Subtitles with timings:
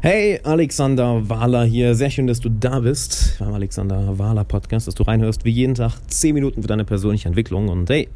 [0.00, 1.96] Hey, Alexander Wahler hier.
[1.96, 5.74] Sehr schön, dass du da bist beim Alexander Wahler Podcast, dass du reinhörst wie jeden
[5.74, 7.68] Tag 10 Minuten für deine persönliche Entwicklung.
[7.68, 8.08] Und hey,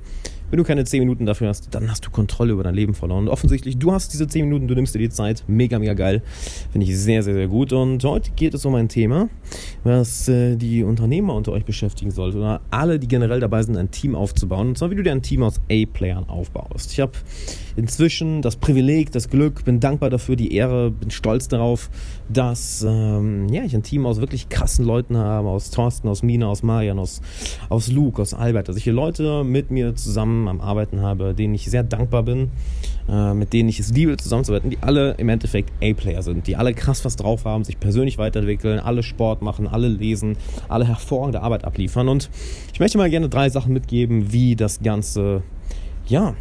[0.52, 3.20] wenn du keine 10 Minuten dafür hast, dann hast du Kontrolle über dein Leben verloren.
[3.20, 5.44] Und offensichtlich, du hast diese 10 Minuten, du nimmst dir die Zeit.
[5.46, 6.20] Mega, mega geil.
[6.70, 7.72] Finde ich sehr, sehr, sehr gut.
[7.72, 9.30] Und heute geht es um ein Thema,
[9.82, 12.36] was äh, die Unternehmer unter euch beschäftigen sollte.
[12.36, 14.68] Oder alle, die generell dabei sind, ein Team aufzubauen.
[14.68, 16.92] Und zwar, wie du dir ein Team aus A-Playern aufbaust.
[16.92, 17.12] Ich habe
[17.76, 21.88] inzwischen das Privileg, das Glück, bin dankbar dafür, die Ehre, bin stolz darauf,
[22.28, 26.48] dass ähm, ja, ich ein Team aus wirklich krassen Leuten habe, aus Thorsten, aus Mina,
[26.48, 27.22] aus Marian, aus,
[27.70, 31.54] aus Luke, aus Albert, dass ich hier Leute mit mir zusammen am Arbeiten habe, denen
[31.54, 32.50] ich sehr dankbar bin,
[33.08, 36.74] äh, mit denen ich es liebe, zusammenzuarbeiten, die alle im Endeffekt A-Player sind, die alle
[36.74, 40.36] krass was drauf haben, sich persönlich weiterentwickeln, alle Sport machen, alle lesen,
[40.68, 42.08] alle hervorragende Arbeit abliefern.
[42.08, 42.30] Und
[42.72, 45.42] ich möchte mal gerne drei Sachen mitgeben, wie das Ganze,
[46.06, 46.34] ja,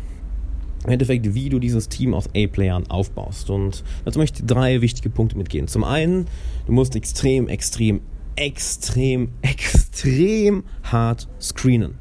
[0.83, 3.49] im Endeffekt, wie du dieses Team aus A-Playern aufbaust.
[3.49, 5.67] Und dazu möchte ich drei wichtige Punkte mitgehen.
[5.67, 6.25] Zum einen,
[6.65, 8.01] du musst extrem, extrem,
[8.35, 11.95] extrem, extrem hart screenen.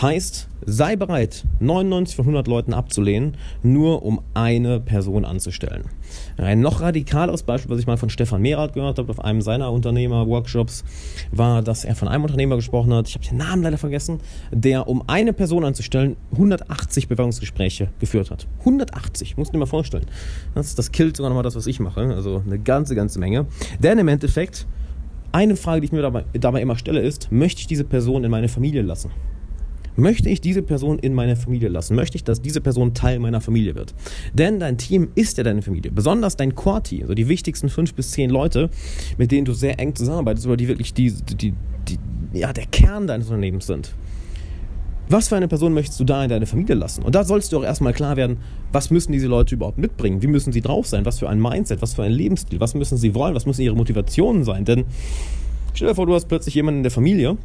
[0.00, 5.84] Heißt, sei bereit, 99 von 100 Leuten abzulehnen, nur um eine Person anzustellen.
[6.36, 9.70] Ein noch radikaleres Beispiel, was ich mal von Stefan Mehrath gehört habe auf einem seiner
[9.72, 10.84] Unternehmer-Workshops,
[11.30, 14.18] war, dass er von einem Unternehmer gesprochen hat, ich habe den Namen leider vergessen,
[14.50, 18.48] der, um eine Person anzustellen, 180 Bewerbungsgespräche geführt hat.
[18.60, 20.06] 180, musst du dir mal vorstellen.
[20.56, 22.00] Das, das killt sogar nochmal das, was ich mache.
[22.00, 23.46] Also eine ganze, ganze Menge.
[23.78, 24.66] Denn im Endeffekt,
[25.30, 28.30] eine Frage, die ich mir dabei, dabei immer stelle, ist, möchte ich diese Person in
[28.30, 29.10] meine Familie lassen?
[29.96, 31.96] Möchte ich diese Person in meine Familie lassen?
[31.96, 33.94] Möchte ich, dass diese Person Teil meiner Familie wird?
[34.34, 35.90] Denn dein Team ist ja deine Familie.
[35.90, 38.70] Besonders dein Core-Team, also die wichtigsten fünf bis zehn Leute,
[39.16, 41.54] mit denen du sehr eng zusammenarbeitest oder die wirklich die, die,
[41.88, 41.98] die,
[42.32, 43.94] ja, der Kern deines Unternehmens sind.
[45.08, 47.02] Was für eine Person möchtest du da in deine Familie lassen?
[47.02, 48.38] Und da sollst du auch erstmal klar werden,
[48.72, 50.20] was müssen diese Leute überhaupt mitbringen?
[50.20, 51.04] Wie müssen sie drauf sein?
[51.04, 51.80] Was für ein Mindset?
[51.80, 52.58] Was für ein Lebensstil?
[52.58, 53.34] Was müssen sie wollen?
[53.34, 54.64] Was müssen ihre Motivationen sein?
[54.64, 54.84] Denn
[55.74, 57.36] stell dir vor, du hast plötzlich jemanden in der Familie,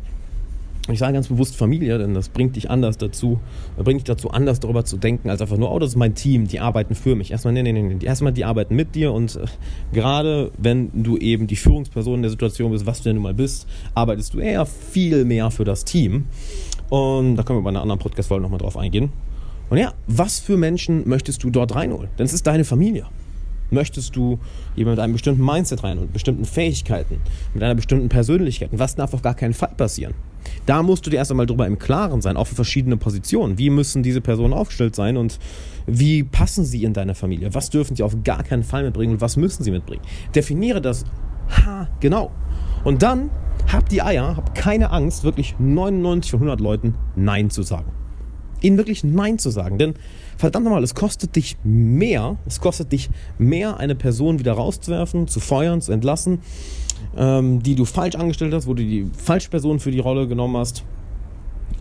[0.89, 3.39] ich sage ganz bewusst Familie, denn das bringt dich anders dazu,
[3.77, 6.47] bringt dich dazu, anders darüber zu denken, als einfach nur, oh, das ist mein Team,
[6.47, 7.31] die arbeiten für mich.
[7.31, 9.45] Erstmal, nee, nee, nee, erstmal, die arbeiten mit dir und äh,
[9.93, 13.33] gerade wenn du eben die Führungsperson in der Situation bist, was du denn nun mal
[13.33, 16.25] bist, arbeitest du eher viel mehr für das Team.
[16.89, 19.11] Und da können wir bei einer anderen Podcast-Folge nochmal drauf eingehen.
[19.69, 22.09] Und ja, was für Menschen möchtest du dort reinholen?
[22.17, 23.05] Denn es ist deine Familie.
[23.69, 24.39] Möchtest du
[24.75, 27.21] jemanden mit einem bestimmten Mindset rein und bestimmten Fähigkeiten,
[27.53, 28.69] mit einer bestimmten Persönlichkeit?
[28.73, 30.13] was darf auf gar keinen Fall passieren?
[30.65, 33.57] Da musst du dir erst einmal drüber im Klaren sein, auch für verschiedene Positionen.
[33.57, 35.39] Wie müssen diese Personen aufgestellt sein und
[35.87, 37.53] wie passen sie in deine Familie?
[37.53, 40.03] Was dürfen sie auf gar keinen Fall mitbringen und was müssen sie mitbringen?
[40.35, 41.05] Definiere das
[41.49, 42.31] ha, genau.
[42.83, 43.29] Und dann
[43.71, 47.91] hab die Eier, hab keine Angst, wirklich 99 von 100 Leuten Nein zu sagen.
[48.61, 49.77] Ihnen wirklich Nein zu sagen.
[49.77, 49.95] Denn
[50.37, 55.39] verdammt nochmal, es kostet dich mehr, es kostet dich mehr, eine Person wieder rauszuwerfen, zu
[55.39, 56.39] feuern, zu entlassen,
[57.17, 60.57] ähm, die du falsch angestellt hast, wo du die falsche Person für die Rolle genommen
[60.57, 60.83] hast,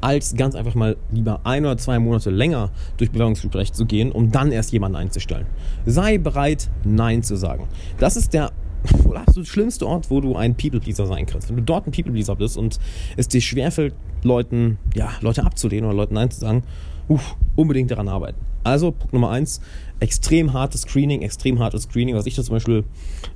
[0.00, 4.30] als ganz einfach mal lieber ein oder zwei Monate länger durch Bewerbungsgespräche zu gehen, um
[4.32, 5.46] dann erst jemanden einzustellen.
[5.86, 7.68] Sei bereit, Nein zu sagen.
[7.98, 8.52] Das ist der
[9.14, 11.48] absolut schlimmste Ort, wo du ein People-Pleaser sein kannst.
[11.48, 12.78] Wenn du dort ein People-Pleaser bist und
[13.16, 16.62] es dir schwerfällt, Leuten, ja, Leute abzulehnen oder Leuten Nein zu sagen,
[17.10, 18.38] uff, unbedingt daran arbeiten.
[18.62, 19.60] Also, Punkt Nummer eins,
[19.98, 22.14] extrem hartes Screening, extrem hartes Screening.
[22.14, 22.84] Was ich da zum Beispiel,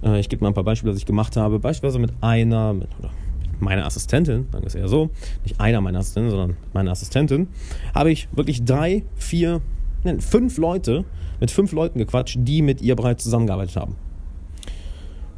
[0.02, 1.58] äh, ich gebe mal ein paar Beispiele, was ich gemacht habe.
[1.58, 3.10] Beispielsweise mit einer, mit, oder
[3.58, 5.10] meiner Assistentin, sagen wir es eher so,
[5.42, 7.48] nicht einer meiner Assistenten, sondern meine Assistentin,
[7.94, 9.60] habe ich wirklich drei, vier,
[10.04, 11.04] nein, fünf Leute,
[11.40, 13.96] mit fünf Leuten gequatscht, die mit ihr bereits zusammengearbeitet haben.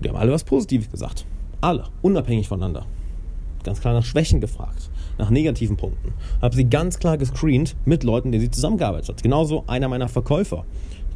[0.00, 1.24] Die haben alle was Positives gesagt.
[1.62, 2.84] Alle, unabhängig voneinander.
[3.64, 6.12] Ganz klar nach Schwächen gefragt nach negativen Punkten.
[6.42, 9.22] Habe sie ganz klar gescreent mit Leuten, denen sie zusammengearbeitet hat.
[9.22, 10.64] Genauso einer meiner Verkäufer.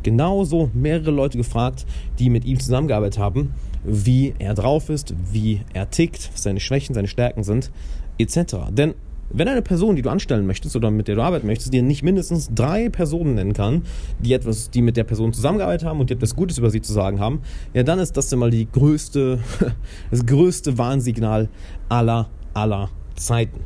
[0.03, 1.85] Genauso mehrere Leute gefragt,
[2.19, 6.95] die mit ihm zusammengearbeitet haben, wie er drauf ist, wie er tickt, was seine Schwächen,
[6.95, 7.71] seine Stärken sind,
[8.19, 8.57] etc.
[8.71, 8.95] Denn
[9.33, 12.03] wenn eine Person, die du anstellen möchtest oder mit der du arbeiten möchtest, dir nicht
[12.03, 13.83] mindestens drei Personen nennen kann,
[14.19, 16.93] die etwas, die mit der Person zusammengearbeitet haben und die etwas Gutes über sie zu
[16.93, 17.41] sagen haben,
[17.73, 19.39] ja, dann ist das mal die größte,
[20.11, 21.49] das größte Warnsignal
[21.89, 23.61] aller, aller Zeiten.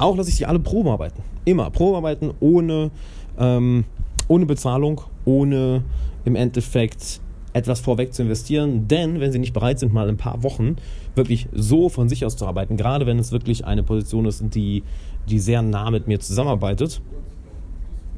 [0.00, 1.22] Auch lasse ich sie alle Probearbeiten.
[1.44, 2.90] Immer Probearbeiten ohne,
[3.38, 3.84] ähm,
[4.28, 5.84] ohne Bezahlung, ohne
[6.24, 7.20] im Endeffekt
[7.52, 8.88] etwas vorweg zu investieren.
[8.88, 10.76] Denn wenn sie nicht bereit sind, mal ein paar Wochen
[11.14, 14.84] wirklich so von sich aus zu arbeiten, gerade wenn es wirklich eine Position ist, die,
[15.28, 17.02] die sehr nah mit mir zusammenarbeitet,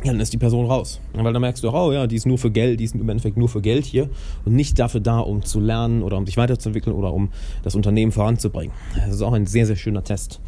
[0.04, 1.00] dann ist die Person raus.
[1.14, 3.08] Weil dann merkst du auch, oh ja, die ist nur für Geld, die ist im
[3.08, 4.08] Endeffekt nur für Geld hier
[4.44, 7.30] und nicht dafür da, um zu lernen oder um sich weiterzuentwickeln oder um
[7.64, 8.72] das Unternehmen voranzubringen.
[8.94, 10.40] Das ist auch ein sehr, sehr schöner Test.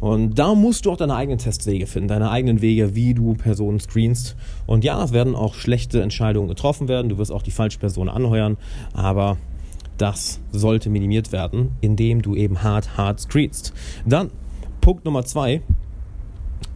[0.00, 3.80] Und da musst du auch deine eigenen Testwege finden, deine eigenen Wege, wie du Personen
[3.80, 4.36] screenst.
[4.66, 7.08] Und ja, es werden auch schlechte Entscheidungen getroffen werden.
[7.08, 8.56] Du wirst auch die falsche Person anheuern.
[8.92, 9.36] Aber
[9.98, 13.72] das sollte minimiert werden, indem du eben hart, hart screenst.
[14.04, 14.30] Dann
[14.80, 15.62] Punkt Nummer zwei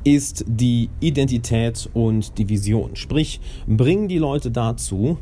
[0.04, 2.96] ist die Identität und die Vision.
[2.96, 5.18] Sprich, bring die Leute dazu,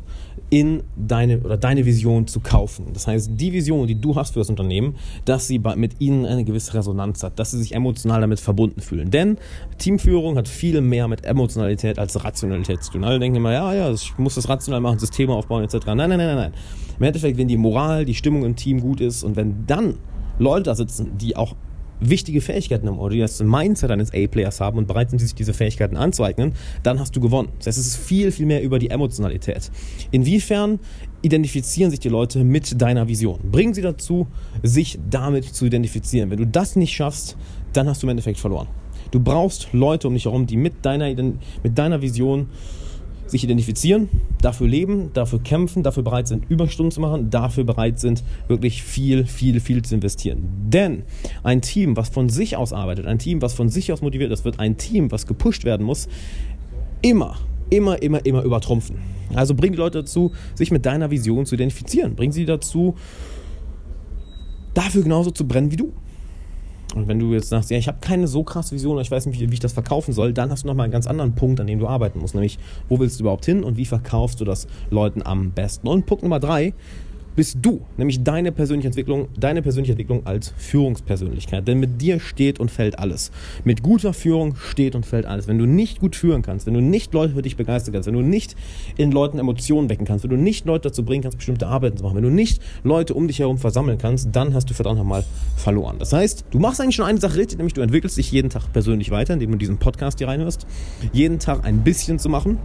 [0.49, 2.87] in deine oder deine Vision zu kaufen.
[2.93, 4.95] Das heißt, die Vision, die du hast für das Unternehmen,
[5.25, 9.11] dass sie mit ihnen eine gewisse Resonanz hat, dass sie sich emotional damit verbunden fühlen.
[9.11, 9.37] Denn
[9.77, 13.03] Teamführung hat viel mehr mit Emotionalität als Rationalität zu tun.
[13.03, 15.85] Alle denken immer, ja, ja, ich muss das rational machen, Systeme aufbauen etc.
[15.85, 16.53] Nein, nein, nein, nein, nein.
[16.97, 19.97] Im Endeffekt, wenn die Moral, die Stimmung im Team gut ist und wenn dann
[20.39, 21.55] Leute da sitzen, die auch
[21.99, 25.97] wichtige Fähigkeiten oder die das Mindset eines A-Players haben und bereit sind, sich diese Fähigkeiten
[25.97, 26.53] anzueignen,
[26.83, 27.49] dann hast du gewonnen.
[27.57, 29.71] Das heißt, es ist viel, viel mehr über die Emotionalität.
[30.11, 30.79] Inwiefern
[31.21, 33.39] identifizieren sich die Leute mit deiner Vision?
[33.51, 34.27] Bringen sie dazu,
[34.63, 36.29] sich damit zu identifizieren.
[36.29, 37.37] Wenn du das nicht schaffst,
[37.73, 38.67] dann hast du im Endeffekt verloren.
[39.11, 42.47] Du brauchst Leute um dich herum, die mit deiner, mit deiner Vision
[43.29, 44.09] sich identifizieren,
[44.41, 49.25] dafür leben, dafür kämpfen, dafür bereit sind, Überstunden zu machen, dafür bereit sind, wirklich viel,
[49.25, 50.47] viel, viel zu investieren.
[50.67, 51.03] Denn
[51.43, 54.45] ein Team, was von sich aus arbeitet, ein Team, was von sich aus motiviert ist,
[54.45, 56.07] wird ein Team, was gepusht werden muss,
[57.01, 57.37] immer,
[57.69, 58.97] immer, immer, immer übertrumpfen.
[59.33, 62.15] Also bring die Leute dazu, sich mit deiner Vision zu identifizieren.
[62.15, 62.95] Bring sie dazu,
[64.73, 65.93] dafür genauso zu brennen wie du.
[66.95, 69.39] Und wenn du jetzt sagst, ja, ich habe keine so krasse Vision, ich weiß nicht,
[69.39, 71.67] wie, wie ich das verkaufen soll, dann hast du nochmal einen ganz anderen Punkt, an
[71.67, 72.33] dem du arbeiten musst.
[72.33, 72.57] Nämlich,
[72.87, 75.87] wo willst du überhaupt hin und wie verkaufst du das Leuten am besten?
[75.87, 76.73] Und Punkt Nummer drei,
[77.35, 81.67] bist du, nämlich deine persönliche Entwicklung, deine persönliche Entwicklung als Führungspersönlichkeit.
[81.67, 83.31] Denn mit dir steht und fällt alles.
[83.63, 85.47] Mit guter Führung steht und fällt alles.
[85.47, 88.13] Wenn du nicht gut führen kannst, wenn du nicht Leute für dich begeistern kannst, wenn
[88.13, 88.55] du nicht
[88.97, 92.03] in Leuten Emotionen wecken kannst, wenn du nicht Leute dazu bringen kannst, bestimmte Arbeiten zu
[92.03, 95.23] machen, wenn du nicht Leute um dich herum versammeln kannst, dann hast du verdammt nochmal
[95.55, 95.97] verloren.
[95.99, 98.71] Das heißt, du machst eigentlich schon eine Sache richtig, nämlich du entwickelst dich jeden Tag
[98.73, 100.65] persönlich weiter, indem du diesen Podcast hier reinhörst.
[101.13, 102.57] Jeden Tag ein bisschen zu machen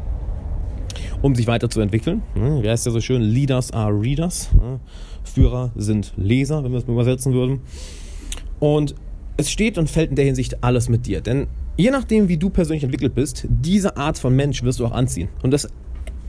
[1.24, 2.22] um sich weiterzuentwickeln.
[2.34, 3.22] Wie heißt ja so schön?
[3.22, 4.50] Leaders are Readers.
[5.22, 7.60] Führer sind Leser, wenn wir es mal übersetzen würden.
[8.60, 8.94] Und
[9.38, 11.22] es steht und fällt in der Hinsicht alles mit dir.
[11.22, 11.46] Denn
[11.78, 15.28] je nachdem, wie du persönlich entwickelt bist, diese Art von Mensch wirst du auch anziehen.
[15.42, 15.70] Und das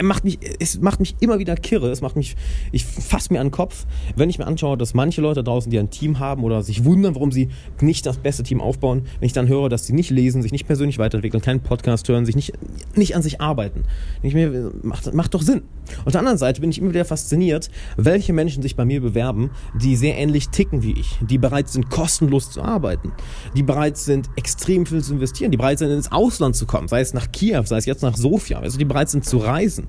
[0.03, 1.89] macht mich, es macht mich immer wieder kirre.
[1.89, 2.35] Es macht mich,
[2.71, 5.79] ich fasse mir an den Kopf, wenn ich mir anschaue, dass manche Leute draußen, die
[5.79, 7.49] ein Team haben oder sich wundern, warum sie
[7.81, 10.67] nicht das beste Team aufbauen, wenn ich dann höre, dass sie nicht lesen, sich nicht
[10.67, 12.53] persönlich weiterentwickeln, keinen Podcast hören, sich nicht,
[12.95, 13.83] nicht an sich arbeiten.
[14.21, 15.63] Ich mir, macht, macht doch Sinn.
[16.03, 19.51] Auf der anderen Seite bin ich immer wieder fasziniert, welche Menschen sich bei mir bewerben,
[19.79, 23.13] die sehr ähnlich ticken wie ich, die bereit sind, kostenlos zu arbeiten,
[23.55, 27.01] die bereit sind, extrem viel zu investieren, die bereit sind, ins Ausland zu kommen, sei
[27.01, 29.84] es nach Kiew, sei es jetzt nach Sofia, also die bereit sind zu reisen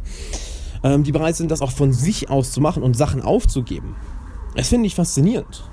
[0.82, 3.96] ähm, die bereit sind, das auch von sich aus zu machen und Sachen aufzugeben.
[4.54, 5.64] Das finde ich faszinierend.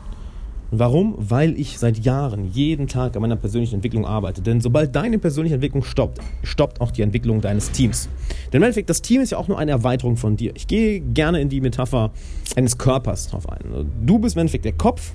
[0.76, 1.14] Warum?
[1.20, 4.42] Weil ich seit Jahren jeden Tag an meiner persönlichen Entwicklung arbeite.
[4.42, 8.10] Denn sobald deine persönliche Entwicklung stoppt, stoppt auch die Entwicklung deines Teams.
[8.52, 10.52] Denn im Endeffekt, das Team ist ja auch nur eine Erweiterung von dir.
[10.56, 12.12] Ich gehe gerne in die Metapher
[12.56, 13.60] eines Körpers drauf ein.
[14.04, 15.14] Du bist im Endeffekt der Kopf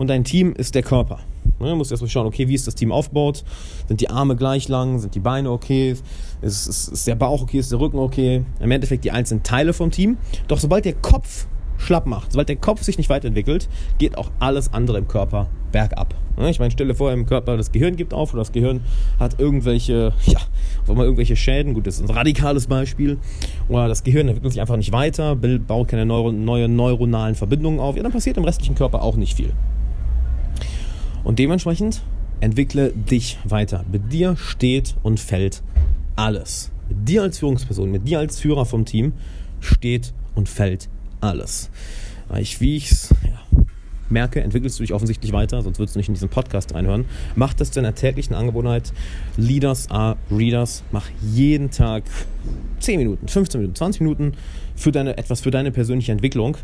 [0.00, 1.18] und dein Team ist der Körper.
[1.58, 3.44] Ne, du musst erstmal schauen, okay, wie ist das Team aufgebaut?
[3.86, 4.98] Sind die Arme gleich lang?
[4.98, 5.94] Sind die Beine okay?
[6.40, 7.58] Ist, ist, ist der Bauch okay?
[7.58, 8.42] Ist der Rücken okay?
[8.60, 10.16] Im Endeffekt die einzelnen Teile vom Team.
[10.48, 13.68] Doch sobald der Kopf schlapp macht, sobald der Kopf sich nicht weiterentwickelt,
[13.98, 16.14] geht auch alles andere im Körper bergab.
[16.38, 18.80] Ne, ich meine, stelle vor, im Körper das Gehirn gibt auf oder das Gehirn
[19.18, 20.38] hat irgendwelche, ja,
[20.82, 21.74] auf einmal irgendwelche Schäden.
[21.74, 23.18] Gut, das ist ein radikales Beispiel.
[23.68, 27.96] Oder das Gehirn entwickelt sich einfach nicht weiter, baut keine neue neuronalen Verbindungen auf.
[27.96, 29.52] Ja, dann passiert im restlichen Körper auch nicht viel.
[31.24, 32.02] Und dementsprechend
[32.40, 33.84] entwickle dich weiter.
[33.90, 35.62] Mit dir steht und fällt
[36.16, 36.70] alles.
[36.88, 39.12] Mit dir als Führungsperson, mit dir als Führer vom Team
[39.60, 40.88] steht und fällt
[41.20, 41.70] alles.
[42.38, 43.64] Ich, wie ich es ja,
[44.08, 47.04] merke, entwickelst du dich offensichtlich weiter, sonst würdest du nicht in diesen Podcast reinhören.
[47.36, 48.92] Mach das zu einer täglichen Angewohnheit.
[49.36, 50.82] Leaders are Readers.
[50.92, 52.04] Mach jeden Tag
[52.80, 54.32] 10 Minuten, 15 Minuten, 20 Minuten
[54.76, 56.56] für deine, etwas für deine persönliche Entwicklung.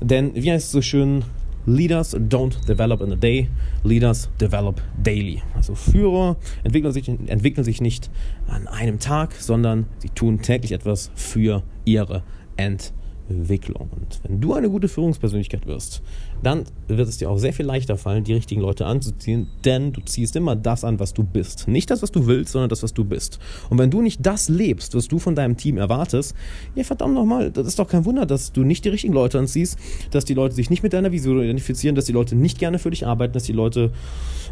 [0.00, 1.24] Denn, wie heißt es so schön,
[1.66, 3.48] Leaders don't develop in a day,
[3.82, 5.42] Leaders develop daily.
[5.54, 8.10] Also Führer entwickeln sich, entwickeln sich nicht
[8.46, 12.22] an einem Tag, sondern sie tun täglich etwas für ihre
[12.56, 12.95] Entwicklung.
[13.28, 13.88] Entwicklung.
[13.90, 16.02] Und wenn du eine gute Führungspersönlichkeit wirst,
[16.42, 20.00] dann wird es dir auch sehr viel leichter fallen, die richtigen Leute anzuziehen, denn du
[20.02, 21.68] ziehst immer das an, was du bist.
[21.68, 23.38] Nicht das, was du willst, sondern das, was du bist.
[23.70, 26.34] Und wenn du nicht das lebst, was du von deinem Team erwartest,
[26.74, 29.78] ja verdammt nochmal, das ist doch kein Wunder, dass du nicht die richtigen Leute anziehst,
[30.10, 32.90] dass die Leute sich nicht mit deiner Vision identifizieren, dass die Leute nicht gerne für
[32.90, 33.92] dich arbeiten, dass die Leute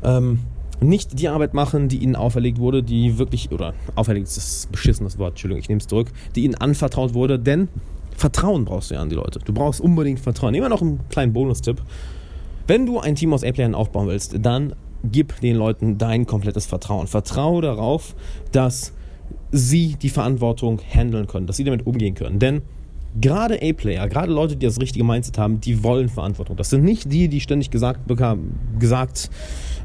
[0.02, 0.40] ähm,
[0.80, 5.18] nicht die Arbeit machen, die ihnen auferlegt wurde, die wirklich, oder auferlegt ist das beschissenes
[5.18, 7.68] Wort, Entschuldigung, ich nehme es zurück, die ihnen anvertraut wurde, denn
[8.16, 9.40] Vertrauen brauchst du ja an die Leute.
[9.44, 10.54] Du brauchst unbedingt Vertrauen.
[10.54, 11.83] Wir noch einen kleinen Bonustipp.
[12.66, 17.06] Wenn du ein Team aus A-Playern aufbauen willst, dann gib den Leuten dein komplettes Vertrauen.
[17.06, 18.14] Vertraue darauf,
[18.52, 18.92] dass
[19.52, 22.38] sie die Verantwortung handeln können, dass sie damit umgehen können.
[22.38, 22.62] Denn
[23.21, 26.56] gerade A-Player, gerade Leute, die das richtige Mindset haben, die wollen Verantwortung.
[26.56, 29.30] Das sind nicht die, die ständig gesagt, bekam, gesagt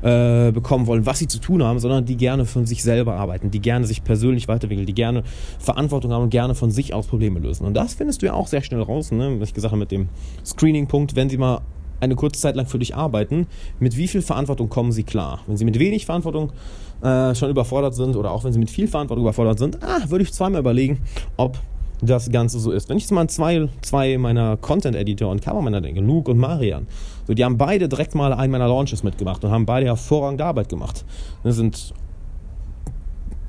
[0.02, 3.52] äh, bekommen wollen, was sie zu tun haben, sondern die gerne von sich selber arbeiten,
[3.52, 5.24] die gerne sich persönlich weiterentwickeln, die gerne
[5.60, 7.66] Verantwortung haben und gerne von sich aus Probleme lösen.
[7.66, 9.36] Und das findest du ja auch sehr schnell raus, ne?
[9.40, 10.10] was ich gesagt habe mit dem
[10.46, 11.62] Screening-Punkt, wenn sie mal
[12.00, 13.48] eine kurze Zeit lang für dich arbeiten,
[13.80, 15.42] mit wie viel Verantwortung kommen sie klar?
[15.48, 16.54] Wenn sie mit wenig Verantwortung
[17.02, 20.24] äh, schon überfordert sind oder auch wenn sie mit viel Verantwortung überfordert sind, ah, würde
[20.24, 21.00] ich zweimal überlegen,
[21.36, 21.60] ob
[22.02, 22.90] das Ganze so ist.
[22.90, 26.88] Wenn ich jetzt mal an zwei, zwei meiner Content-Editor und Covermänner denke, Luke und Marian,
[27.28, 30.70] so, die haben beide direkt mal einen meiner Launches mitgemacht und haben beide hervorragende Arbeit
[30.70, 31.06] gemacht.
[31.44, 31.94] Das sind,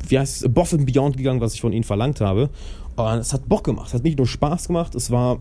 [0.08, 2.50] wie heißt es, above and beyond gegangen, was ich von ihnen verlangt habe.
[2.96, 3.88] Und es hat Bock gemacht.
[3.88, 5.38] Es hat nicht nur Spaß gemacht, es war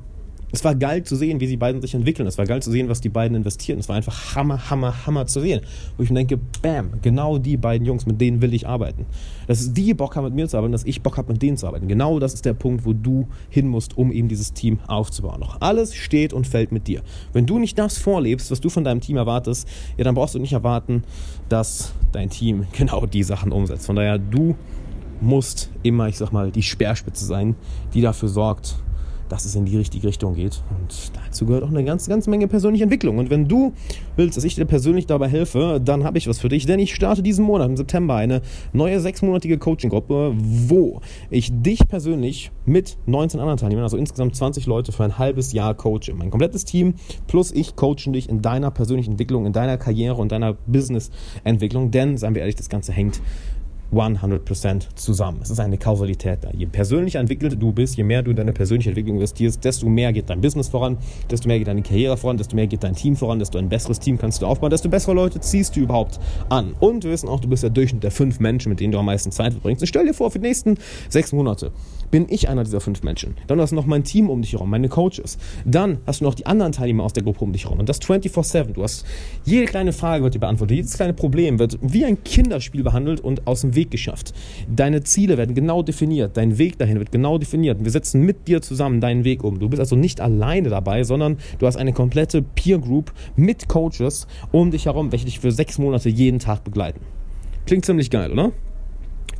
[0.51, 2.27] es war geil zu sehen, wie sie beiden sich entwickeln.
[2.27, 3.79] Es war geil zu sehen, was die beiden investieren.
[3.79, 5.61] Es war einfach hammer, hammer, hammer zu sehen.
[5.95, 9.05] Wo ich mir denke, bam, genau die beiden Jungs, mit denen will ich arbeiten.
[9.47, 11.67] Dass die Bock haben, mit mir zu arbeiten, dass ich Bock habe, mit denen zu
[11.67, 11.87] arbeiten.
[11.87, 15.39] Genau das ist der Punkt, wo du hin musst, um eben dieses Team aufzubauen.
[15.39, 17.01] Noch alles steht und fällt mit dir.
[17.31, 20.39] Wenn du nicht das vorlebst, was du von deinem Team erwartest, ja, dann brauchst du
[20.39, 21.03] nicht erwarten,
[21.47, 23.85] dass dein Team genau die Sachen umsetzt.
[23.85, 24.55] Von daher, du
[25.21, 27.55] musst immer, ich sag mal, die Speerspitze sein,
[27.93, 28.77] die dafür sorgt,
[29.29, 30.61] dass es in die richtige Richtung geht.
[30.69, 33.17] Und dazu gehört auch eine ganze, ganze Menge persönliche Entwicklung.
[33.17, 33.73] Und wenn du
[34.15, 36.93] willst, dass ich dir persönlich dabei helfe, dann habe ich was für dich, denn ich
[36.93, 38.41] starte diesen Monat im September eine
[38.73, 44.91] neue sechsmonatige Coaching-Gruppe, wo ich dich persönlich mit 19 anderen Teilnehmern, also insgesamt 20 Leute
[44.91, 46.13] für ein halbes Jahr coache.
[46.15, 46.95] Mein komplettes Team
[47.27, 52.17] plus ich coachen dich in deiner persönlichen Entwicklung, in deiner Karriere und deiner Business-Entwicklung, denn,
[52.17, 53.21] seien wir ehrlich, das Ganze hängt
[53.93, 55.39] 100% zusammen.
[55.41, 56.51] Es ist eine Kausalität da.
[56.51, 60.13] Je persönlicher entwickelt du bist, je mehr du in deine persönliche Entwicklung investierst, desto mehr
[60.13, 60.97] geht dein Business voran,
[61.29, 63.99] desto mehr geht deine Karriere voran, desto mehr geht dein Team voran, desto ein besseres
[63.99, 66.19] Team kannst du aufbauen, desto bessere Leute ziehst du überhaupt
[66.49, 66.73] an.
[66.79, 69.05] Und wir wissen auch, du bist der Durchschnitt der fünf Menschen, mit denen du am
[69.05, 69.81] meisten Zeit verbringst.
[69.81, 70.77] Und stell dir vor, für die nächsten
[71.09, 71.71] sechs Monate
[72.11, 73.35] bin ich einer dieser fünf Menschen.
[73.47, 75.37] Dann hast du noch mein Team um dich herum, meine Coaches.
[75.65, 77.79] Dann hast du noch die anderen Teilnehmer aus der Gruppe um dich herum.
[77.79, 78.73] Und das 24-7.
[78.73, 79.05] Du hast
[79.45, 83.47] jede kleine Frage wird dir beantwortet, jedes kleine Problem wird wie ein Kinderspiel behandelt und
[83.47, 84.33] aus dem Weg geschafft.
[84.73, 87.83] Deine Ziele werden genau definiert, dein Weg dahin wird genau definiert.
[87.83, 89.59] Wir setzen mit dir zusammen deinen Weg um.
[89.59, 94.27] Du bist also nicht alleine dabei, sondern du hast eine komplette Peer Group mit Coaches
[94.51, 96.99] um dich herum, welche dich für sechs Monate jeden Tag begleiten.
[97.65, 98.51] Klingt ziemlich geil, oder?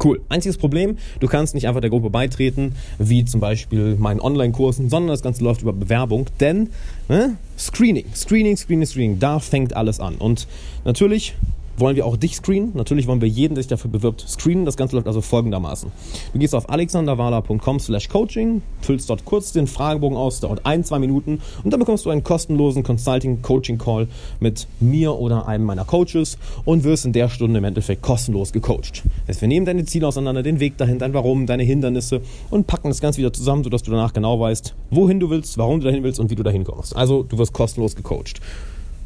[0.02, 0.22] Cool.
[0.30, 5.10] Einziges Problem, du kannst nicht einfach der Gruppe beitreten, wie zum Beispiel meinen Online-Kursen, sondern
[5.10, 6.70] das Ganze läuft über Bewerbung, denn
[7.10, 10.16] ne, Screening, Screening, Screening, Screening, da fängt alles an.
[10.16, 10.48] Und
[10.86, 11.36] natürlich
[11.80, 12.72] wollen wir auch dich screenen.
[12.74, 14.66] Natürlich wollen wir jeden, der sich dafür bewirbt, screenen.
[14.66, 15.92] Das Ganze läuft also folgendermaßen.
[16.34, 21.00] Du gehst auf alexanderwala.com slash coaching, füllst dort kurz den Fragebogen aus, dauert ein, zwei
[21.00, 24.08] Minuten und dann bekommst du einen kostenlosen Consulting-Coaching-Call
[24.40, 29.04] mit mir oder einem meiner Coaches und wirst in der Stunde im Endeffekt kostenlos gecoacht.
[29.28, 32.68] Das heißt, wir nehmen deine Ziele auseinander, den Weg dahin, dein Warum, deine Hindernisse und
[32.68, 35.86] packen das Ganze wieder zusammen, sodass du danach genau weißt, wohin du willst, warum du
[35.86, 36.96] dahin willst und wie du dahin kommst.
[36.96, 38.42] Also du wirst kostenlos gecoacht.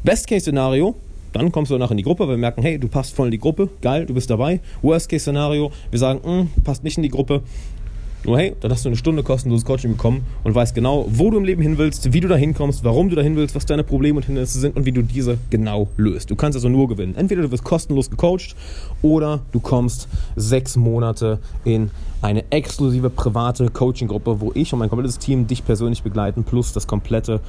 [0.04, 0.94] Best-Case-Szenario,
[1.34, 3.38] dann kommst du danach in die Gruppe, wir merken, hey, du passt voll in die
[3.38, 4.60] Gruppe, geil, du bist dabei.
[4.82, 7.42] Worst-Case-Szenario, wir sagen, hm, passt nicht in die Gruppe.
[8.24, 11.36] Nur hey, dann hast du eine Stunde kostenloses Coaching bekommen und weißt genau, wo du
[11.36, 13.84] im Leben hin willst, wie du da hinkommst, warum du da hin willst, was deine
[13.84, 16.30] Probleme und Hindernisse sind und wie du diese genau löst.
[16.30, 17.14] Du kannst also nur gewinnen.
[17.16, 18.56] Entweder du wirst kostenlos gecoacht
[19.02, 21.90] oder du kommst sechs Monate in
[22.22, 26.86] eine exklusive private Coaching-Gruppe, wo ich und mein komplettes Team dich persönlich begleiten, plus das
[26.86, 27.40] komplette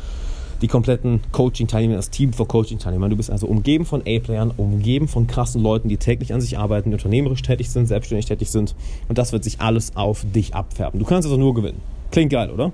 [0.61, 3.09] die kompletten Coaching-Teilnehmer, das Team von Coaching-Teilnehmern.
[3.09, 6.89] Du bist also umgeben von A-Playern, umgeben von krassen Leuten, die täglich an sich arbeiten,
[6.89, 8.75] die unternehmerisch tätig sind, selbstständig tätig sind.
[9.07, 10.99] Und das wird sich alles auf dich abfärben.
[10.99, 11.94] Du kannst also nur gewinnen.
[12.15, 12.71] Klingt geil, oder?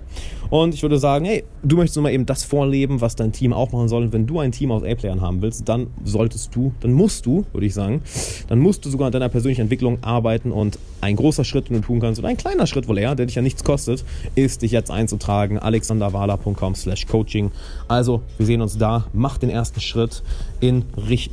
[0.52, 3.54] Und ich würde sagen, hey, du möchtest nur mal eben das vorleben, was dein Team
[3.54, 4.04] auch machen soll.
[4.04, 7.46] Und wenn du ein Team aus A-Playern haben willst, dann solltest du, dann musst du,
[7.54, 8.02] würde ich sagen,
[8.50, 10.52] dann musst du sogar an deiner persönlichen Entwicklung arbeiten.
[10.52, 13.26] Und ein großer Schritt, den du tun kannst, und ein kleiner Schritt wohl eher, der
[13.26, 14.04] dich ja nichts kostet,
[14.36, 15.58] ist, dich jetzt einzutragen.
[15.58, 17.50] alexanderwala.com slash coaching.
[17.88, 19.06] Also, wir sehen uns da.
[19.14, 20.22] Mach den ersten Schritt
[20.60, 20.84] in,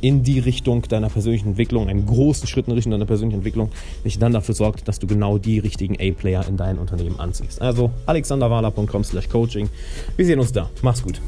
[0.01, 3.69] in die Richtung deiner persönlichen Entwicklung, einen großen Schritt in Richtung deiner persönlichen Entwicklung,
[4.05, 7.61] der dann dafür sorgt, dass du genau die richtigen A-Player in dein Unternehmen anziehst.
[7.61, 9.69] Also, alexanderwala.com slash coaching.
[10.17, 10.69] Wir sehen uns da.
[10.81, 11.21] Mach's gut.